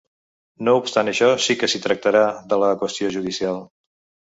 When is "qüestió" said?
2.83-3.15